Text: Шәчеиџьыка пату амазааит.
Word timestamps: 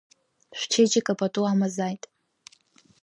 Шәчеиџьыка 0.57 1.13
пату 1.19 1.43
амазааит. 1.51 2.03